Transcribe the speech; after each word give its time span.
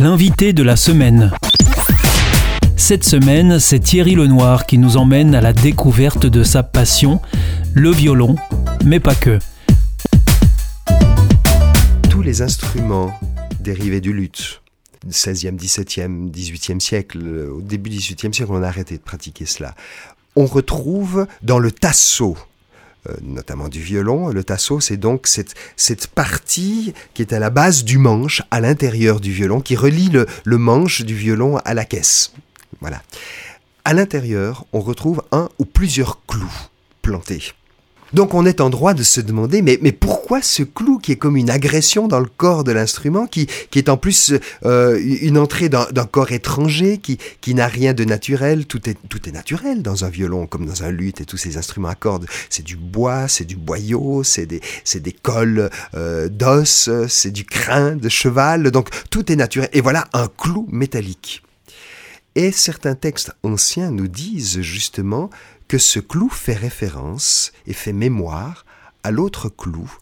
L'invité 0.00 0.52
de 0.52 0.62
la 0.62 0.76
semaine. 0.76 1.32
Cette 2.76 3.02
semaine, 3.02 3.58
c'est 3.58 3.80
Thierry 3.80 4.14
Lenoir 4.14 4.64
qui 4.64 4.78
nous 4.78 4.96
emmène 4.96 5.34
à 5.34 5.40
la 5.40 5.52
découverte 5.52 6.24
de 6.24 6.44
sa 6.44 6.62
passion, 6.62 7.20
le 7.74 7.90
violon, 7.90 8.36
mais 8.84 9.00
pas 9.00 9.16
que. 9.16 9.40
Tous 12.08 12.22
les 12.22 12.42
instruments 12.42 13.12
dérivés 13.58 14.00
du 14.00 14.12
luth, 14.12 14.62
16e, 15.10 15.58
17e, 15.58 16.30
18e 16.30 16.78
siècle, 16.78 17.48
au 17.52 17.60
début 17.60 17.90
du 17.90 17.96
18e 17.96 18.32
siècle, 18.32 18.52
on 18.52 18.62
a 18.62 18.68
arrêté 18.68 18.98
de 18.98 19.02
pratiquer 19.02 19.46
cela. 19.46 19.74
On 20.36 20.46
retrouve 20.46 21.26
dans 21.42 21.58
le 21.58 21.72
euh, 21.72 22.36
notamment 23.22 23.68
du 23.68 23.80
violon. 23.80 24.28
Le 24.28 24.44
tasseau, 24.44 24.80
c'est 24.80 24.96
donc 24.96 25.26
cette, 25.26 25.54
cette 25.76 26.06
partie 26.08 26.94
qui 27.14 27.22
est 27.22 27.32
à 27.32 27.38
la 27.38 27.50
base 27.50 27.84
du 27.84 27.98
manche, 27.98 28.42
à 28.50 28.60
l'intérieur 28.60 29.20
du 29.20 29.32
violon, 29.32 29.60
qui 29.60 29.76
relie 29.76 30.08
le, 30.08 30.26
le 30.44 30.58
manche 30.58 31.02
du 31.02 31.14
violon 31.14 31.58
à 31.58 31.74
la 31.74 31.84
caisse. 31.84 32.32
Voilà. 32.80 33.02
À 33.84 33.94
l'intérieur, 33.94 34.64
on 34.72 34.80
retrouve 34.80 35.22
un 35.32 35.48
ou 35.58 35.64
plusieurs 35.64 36.24
clous 36.26 36.68
plantés. 37.02 37.52
Donc 38.12 38.34
on 38.34 38.46
est 38.46 38.60
en 38.60 38.70
droit 38.70 38.94
de 38.94 39.02
se 39.02 39.20
demander, 39.20 39.62
mais, 39.62 39.78
mais 39.82 39.92
pourquoi 39.92 40.40
ce 40.42 40.62
clou 40.62 40.98
qui 40.98 41.12
est 41.12 41.16
comme 41.16 41.36
une 41.36 41.50
agression 41.50 42.08
dans 42.08 42.20
le 42.20 42.28
corps 42.34 42.64
de 42.64 42.72
l'instrument, 42.72 43.26
qui, 43.26 43.46
qui 43.70 43.78
est 43.78 43.88
en 43.88 43.96
plus 43.96 44.32
euh, 44.64 44.98
une 45.02 45.38
entrée 45.38 45.68
d'un 45.68 45.86
corps 46.10 46.32
étranger, 46.32 46.98
qui, 46.98 47.18
qui 47.40 47.54
n'a 47.54 47.66
rien 47.66 47.92
de 47.92 48.04
naturel, 48.04 48.66
tout 48.66 48.88
est, 48.88 48.96
tout 49.08 49.28
est 49.28 49.32
naturel 49.32 49.82
dans 49.82 50.04
un 50.04 50.08
violon 50.08 50.46
comme 50.46 50.66
dans 50.66 50.84
un 50.84 50.90
luth 50.90 51.20
et 51.20 51.24
tous 51.24 51.36
ces 51.36 51.56
instruments 51.56 51.88
à 51.88 51.94
cordes. 51.94 52.26
C'est 52.50 52.64
du 52.64 52.76
bois, 52.76 53.28
c'est 53.28 53.44
du 53.44 53.56
boyau, 53.56 54.22
c'est 54.22 54.46
des, 54.46 54.60
des 54.94 55.12
cols 55.12 55.70
euh, 55.94 56.28
d'os, 56.28 56.90
c'est 57.08 57.30
du 57.30 57.44
crin 57.44 57.96
de 57.96 58.08
cheval, 58.08 58.70
donc 58.70 58.88
tout 59.10 59.30
est 59.30 59.36
naturel. 59.36 59.68
Et 59.72 59.80
voilà 59.80 60.06
un 60.12 60.28
clou 60.28 60.66
métallique. 60.70 61.42
Et 62.38 62.52
certains 62.52 62.94
textes 62.94 63.32
anciens 63.42 63.90
nous 63.90 64.06
disent 64.06 64.60
justement 64.60 65.28
que 65.66 65.76
ce 65.76 65.98
clou 65.98 66.28
fait 66.28 66.54
référence 66.54 67.50
et 67.66 67.72
fait 67.72 67.92
mémoire 67.92 68.64
à 69.02 69.10
l'autre 69.10 69.48
clou 69.48 69.92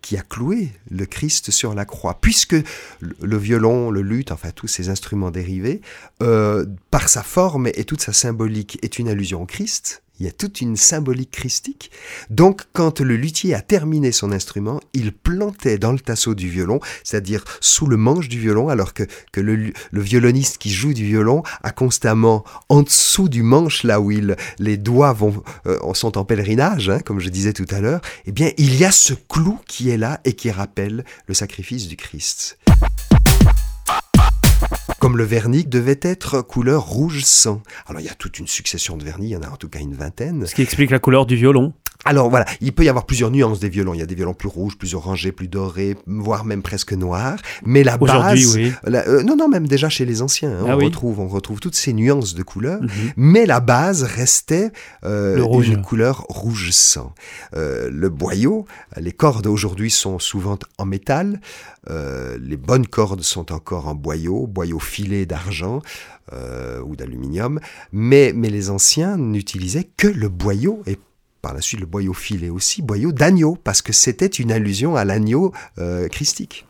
qui 0.00 0.16
a 0.16 0.22
cloué 0.22 0.70
le 0.90 1.04
Christ 1.04 1.50
sur 1.50 1.74
la 1.74 1.84
croix, 1.84 2.18
puisque 2.18 2.56
le 3.00 3.36
violon, 3.36 3.90
le 3.90 4.00
luth, 4.00 4.32
enfin 4.32 4.52
tous 4.52 4.68
ces 4.68 4.88
instruments 4.88 5.30
dérivés, 5.30 5.82
euh, 6.22 6.64
par 6.90 7.10
sa 7.10 7.22
forme 7.22 7.66
et 7.66 7.84
toute 7.84 8.00
sa 8.00 8.14
symbolique, 8.14 8.78
est 8.80 8.98
une 8.98 9.10
allusion 9.10 9.42
au 9.42 9.46
Christ, 9.46 10.02
il 10.18 10.26
y 10.26 10.28
a 10.28 10.32
toute 10.32 10.60
une 10.60 10.76
symbolique 10.76 11.30
christique. 11.30 11.90
Donc, 12.30 12.62
quand 12.72 13.00
le 13.00 13.16
luthier 13.16 13.54
a 13.54 13.60
terminé 13.60 14.12
son 14.12 14.32
instrument, 14.32 14.80
il 14.92 15.12
plantait 15.12 15.78
dans 15.78 15.92
le 15.92 15.98
tasseau 15.98 16.34
du 16.34 16.48
violon, 16.48 16.80
c'est-à-dire 17.04 17.44
sous 17.60 17.86
le 17.86 17.96
manche 17.96 18.28
du 18.28 18.38
violon, 18.38 18.68
alors 18.68 18.94
que, 18.94 19.04
le, 19.36 19.72
violoniste 19.92 20.58
qui 20.58 20.70
joue 20.70 20.94
du 20.94 21.04
violon 21.04 21.42
a 21.62 21.70
constamment 21.70 22.44
en 22.68 22.82
dessous 22.82 23.28
du 23.28 23.42
manche, 23.42 23.82
là 23.82 24.00
où 24.00 24.10
il, 24.10 24.36
les 24.58 24.76
doigts 24.76 25.12
vont, 25.12 25.42
euh, 25.66 25.78
sont 25.94 26.18
en 26.18 26.24
pèlerinage, 26.24 26.88
hein, 26.90 27.00
comme 27.00 27.20
je 27.20 27.28
disais 27.28 27.52
tout 27.52 27.66
à 27.70 27.80
l'heure, 27.80 28.00
eh 28.26 28.32
bien, 28.32 28.50
il 28.56 28.76
y 28.76 28.84
a 28.84 28.90
ce 28.90 29.14
clou 29.14 29.58
qui 29.66 29.90
est 29.90 29.96
là 29.96 30.20
et 30.24 30.34
qui 30.34 30.50
rappelle 30.50 31.04
le 31.26 31.34
sacrifice 31.34 31.88
du 31.88 31.96
Christ 31.96 32.58
comme 35.06 35.18
le 35.18 35.22
vernis 35.22 35.64
devait 35.64 36.00
être 36.02 36.42
couleur 36.42 36.84
rouge 36.84 37.22
sang. 37.22 37.62
Alors 37.86 38.00
il 38.00 38.06
y 38.06 38.08
a 38.08 38.14
toute 38.16 38.40
une 38.40 38.48
succession 38.48 38.96
de 38.96 39.04
vernis, 39.04 39.26
il 39.26 39.30
y 39.34 39.36
en 39.36 39.42
a 39.42 39.50
en 39.50 39.56
tout 39.56 39.68
cas 39.68 39.78
une 39.78 39.94
vingtaine. 39.94 40.44
Ce 40.46 40.52
qui 40.52 40.62
explique 40.62 40.90
la 40.90 40.98
couleur 40.98 41.26
du 41.26 41.36
violon. 41.36 41.74
Alors 42.06 42.30
voilà, 42.30 42.46
il 42.60 42.72
peut 42.72 42.84
y 42.84 42.88
avoir 42.88 43.04
plusieurs 43.04 43.30
nuances 43.30 43.60
des 43.60 43.68
violons. 43.68 43.92
Il 43.94 43.98
y 43.98 44.02
a 44.02 44.06
des 44.06 44.14
violons 44.14 44.34
plus 44.34 44.48
rouges, 44.48 44.76
plus 44.76 44.94
orangés, 44.94 45.32
plus 45.32 45.48
dorés, 45.48 45.96
voire 46.06 46.44
même 46.44 46.62
presque 46.62 46.92
noirs. 46.92 47.38
Mais 47.64 47.82
la 47.82 47.98
base, 47.98 48.56
oui. 48.56 48.72
Euh, 48.86 49.22
non, 49.22 49.36
non, 49.36 49.48
même 49.48 49.66
déjà 49.66 49.88
chez 49.88 50.04
les 50.04 50.22
anciens, 50.22 50.52
hein, 50.52 50.66
ah 50.68 50.76
on 50.76 50.84
retrouve, 50.84 51.20
on 51.20 51.28
retrouve 51.28 51.60
toutes 51.60 51.74
ces 51.74 51.92
nuances 51.92 52.34
de 52.34 52.42
couleurs. 52.42 52.80
Mhm. 52.80 52.88
Mais 53.16 53.46
la 53.46 53.60
base 53.60 54.04
restait 54.04 54.70
euh, 55.04 55.36
une 55.62 55.82
couleur 55.82 56.24
rouge 56.28 56.70
sang. 56.70 57.12
Euh, 57.54 57.90
le 57.92 58.08
boyau, 58.08 58.66
les 58.96 59.12
cordes 59.12 59.46
aujourd'hui 59.46 59.90
sont 59.90 60.18
souvent 60.18 60.58
en 60.78 60.86
métal. 60.86 61.40
les 61.88 62.56
bonnes 62.56 62.86
cordes 62.86 63.22
sont 63.22 63.52
encore 63.52 63.88
en 63.88 63.94
boyau, 63.94 64.46
boyau 64.46 64.78
filé 64.78 65.26
d'argent 65.26 65.82
ou 66.84 66.96
d'aluminium. 66.96 67.60
Mais, 67.92 68.32
mais 68.34 68.50
les 68.50 68.70
anciens 68.70 69.16
n'utilisaient 69.16 69.88
que 69.96 70.08
le 70.08 70.28
boyau 70.28 70.82
et 70.86 70.98
par 71.46 71.54
la 71.54 71.60
suite 71.60 71.78
le 71.78 71.86
boyau 71.86 72.12
filé 72.12 72.50
aussi, 72.50 72.82
boyau 72.82 73.12
d'agneau, 73.12 73.56
parce 73.62 73.80
que 73.80 73.92
c'était 73.92 74.26
une 74.26 74.50
allusion 74.50 74.96
à 74.96 75.04
l'agneau 75.04 75.52
euh, 75.78 76.08
christique. 76.08 76.66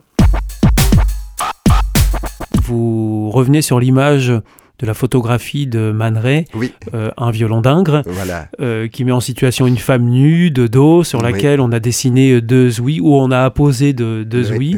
Vous 2.61 3.31
revenez 3.31 3.63
sur 3.63 3.79
l'image 3.79 4.31
de 4.79 4.85
la 4.85 4.93
photographie 4.93 5.67
de 5.67 5.91
Man 5.91 6.21
oui. 6.53 6.73
Euh, 6.93 7.11
un 7.17 7.31
violon 7.31 7.61
d'Ingres, 7.61 8.03
euh, 8.59 8.87
qui 8.87 9.03
met 9.03 9.11
en 9.11 9.19
situation 9.19 9.67
une 9.67 9.77
femme 9.77 10.05
nue 10.05 10.51
de 10.51 10.67
dos 10.67 11.03
sur 11.03 11.21
laquelle 11.21 11.61
on 11.61 11.71
a 11.71 11.79
dessiné 11.79 12.41
deux 12.41 12.79
ouïes, 12.79 12.99
ou 12.99 13.15
on 13.15 13.31
a 13.31 13.43
apposé 13.43 13.93
deux, 13.93 14.25
deux 14.25 14.51
ouïes 14.51 14.77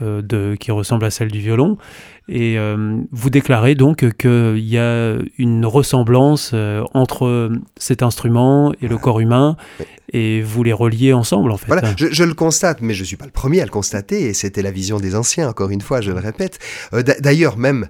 de, 0.00 0.56
qui 0.58 0.70
ressemblent 0.70 1.04
à 1.04 1.10
celle 1.10 1.30
du 1.30 1.40
violon. 1.40 1.78
Et 2.28 2.58
euh, 2.58 2.98
vous 3.12 3.30
déclarez 3.30 3.76
donc 3.76 4.16
qu'il 4.16 4.58
y 4.58 4.78
a 4.78 5.16
une 5.38 5.64
ressemblance 5.64 6.50
euh, 6.54 6.82
entre 6.92 7.52
cet 7.76 8.02
instrument 8.02 8.72
et 8.82 8.88
le 8.88 8.98
corps 8.98 9.20
humain, 9.20 9.56
et 10.12 10.42
vous 10.42 10.64
les 10.64 10.72
reliez 10.72 11.12
ensemble 11.12 11.52
en 11.52 11.56
fait. 11.56 11.68
Voilà, 11.68 11.94
je, 11.96 12.24
le 12.24 12.34
constate, 12.34 12.80
mais 12.80 12.94
je 12.94 13.02
ne 13.02 13.06
suis 13.06 13.16
pas 13.16 13.26
le 13.26 13.30
premier 13.30 13.60
à 13.60 13.64
le 13.64 13.70
constater, 13.70 14.22
et 14.22 14.34
c'était 14.34 14.62
la 14.62 14.72
vision 14.72 14.98
des 14.98 15.14
anciens, 15.14 15.48
encore 15.48 15.70
une 15.70 15.80
fois, 15.80 16.00
je 16.00 16.10
le 16.10 16.18
répète. 16.18 16.58
Euh, 16.94 17.02
d'ailleurs, 17.20 17.58
même 17.58 17.86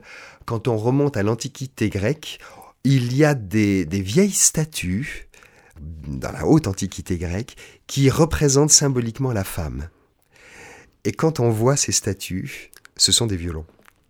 quand 0.46 0.68
on 0.68 0.78
remonte 0.78 1.16
à 1.16 1.22
l'Antiquité 1.22 1.90
grecque, 1.90 2.38
il 2.84 3.14
y 3.14 3.24
a 3.24 3.34
des, 3.34 3.84
vieilles 3.84 4.30
statues 4.30 5.28
dans 5.80 6.32
la 6.32 6.46
haute 6.46 6.68
Antiquité 6.68 7.18
grecque 7.18 7.56
qui 7.86 8.08
représentent 8.08 8.70
symboliquement 8.70 9.32
la 9.32 9.44
femme. 9.44 9.88
Et 11.04 11.12
quand 11.12 11.40
on 11.40 11.50
voit 11.50 11.76
ces 11.76 11.92
statues, 11.92 12.70
ce 12.96 13.12
sont 13.12 13.26
des 13.26 13.36
violons 13.36 13.66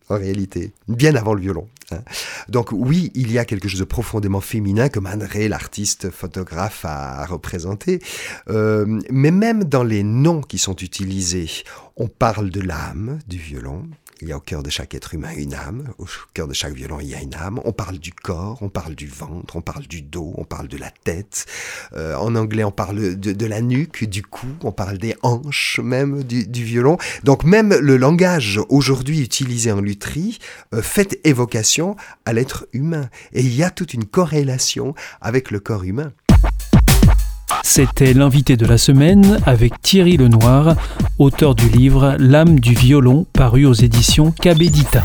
en 0.09 0.19
réalité, 0.19 0.73
bien 0.87 1.17
avant 1.17 1.35
le 1.35 1.41
violon. 1.41 1.69
Hein. 1.93 2.03
Donc 2.49 2.73
oui, 2.73 3.11
il 3.15 3.33
y 3.33 3.39
a 3.39 3.45
quelque 3.45 3.69
chose 3.69 3.81
de 3.81 3.85
profondément 3.85 4.41
féminin 4.41 4.89
que 4.89 4.99
Man 4.99 5.27
l'artiste 5.49 6.11
photographe, 6.11 6.85
a 6.85 7.25
représenté. 7.27 8.01
Euh, 8.49 9.01
mais 9.11 9.31
même 9.31 9.65
dans 9.65 9.85
les 9.85 10.03
noms 10.03 10.41
qui 10.41 10.59
sont 10.59 10.77
utilisés, 10.77 11.49
on 11.97 12.09
parle 12.09 12.51
de 12.51 12.61
l'âme 12.61 13.19
du 13.27 13.39
violon, 13.39 13.85
il 14.23 14.29
y 14.29 14.33
a 14.33 14.39
au 14.39 14.41
cœur 14.41 14.63
de 14.63 14.71
chaque 14.71 14.95
être 14.95 15.13
humain 15.13 15.29
une 15.37 15.53
âme, 15.53 15.93
au 15.99 16.07
cœur 16.33 16.49
de 16.49 16.55
chaque 16.55 16.73
violon 16.73 17.01
il 17.01 17.09
y 17.09 17.15
a 17.15 17.21
une 17.21 17.35
âme. 17.35 17.61
On 17.65 17.73
parle 17.73 17.99
du 17.99 18.13
corps, 18.13 18.59
on 18.63 18.71
parle 18.71 18.95
du 18.95 19.07
ventre, 19.07 19.57
on 19.57 19.61
parle 19.61 19.87
du 19.87 20.01
dos, 20.01 20.33
on 20.39 20.45
parle 20.45 20.69
de 20.69 20.79
la 20.79 20.91
tête. 20.91 21.45
Euh, 21.93 22.15
en 22.17 22.35
anglais 22.35 22.65
on 22.65 22.71
parle 22.71 23.17
de, 23.17 23.47
la 23.47 23.61
nuque, 23.61 24.05
du 24.05 24.23
cou, 24.23 24.47
on 24.63 24.73
parle 24.73 24.97
des 24.97 25.17
hanches 25.23 25.81
même 25.83 26.23
du, 26.23 26.65
violon. 26.65 26.97
Donc 27.25 27.45
même 27.45 27.75
le 27.75 27.97
langage 27.99 28.59
aujourd'hui 28.71 29.21
utilisé 29.21 29.71
en 29.71 29.81
lutherie 29.81 30.39
euh, 30.73 30.81
fait 30.81 31.21
évocation 31.25 31.76
à 32.25 32.33
l'être 32.33 32.67
humain. 32.73 33.09
Et 33.33 33.41
il 33.41 33.55
y 33.55 33.63
a 33.63 33.71
toute 33.71 33.95
une 33.95 34.05
corrélation 34.05 34.95
avec 35.21 35.51
le 35.51 35.61
corps 35.61 35.85
humain. 35.85 36.13
C'était 37.63 38.15
l'invité 38.15 38.57
de 38.57 38.67
la 38.67 38.79
semaine 38.79 39.41
avec 39.47 39.81
Thierry 39.83 40.17
Lenoir, 40.17 40.77
auteur 41.19 41.55
du 41.55 41.69
livre 41.69 42.17
L'âme 42.19 42.61
du 42.61 42.75
violon 42.75 43.27
paru 43.33 43.67
aux 43.67 43.75
éditions 43.75 44.31
Cabedita. 44.31 45.03